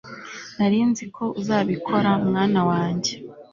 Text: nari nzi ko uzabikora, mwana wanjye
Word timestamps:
nari 0.57 0.79
nzi 0.89 1.05
ko 1.15 1.25
uzabikora, 1.41 2.11
mwana 2.27 2.61
wanjye 2.69 3.11